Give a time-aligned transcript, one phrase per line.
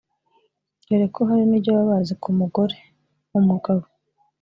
[0.87, 3.83] dore ko hari n’ibyo baba bazi ku mugore/umugabo